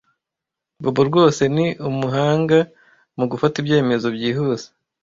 [0.81, 2.57] Bobo rwose ni umuhanga
[3.17, 4.67] mu gufata ibyemezo byihuse.